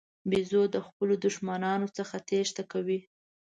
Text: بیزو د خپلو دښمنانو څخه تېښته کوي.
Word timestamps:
بیزو 0.29 0.63
د 0.75 0.77
خپلو 0.85 1.13
دښمنانو 1.25 1.87
څخه 1.97 2.15
تېښته 2.27 2.63
کوي. 2.71 2.99